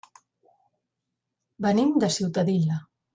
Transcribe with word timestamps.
Venim 1.65 1.91
de 2.05 2.09
Ciutadilla. 2.17 2.79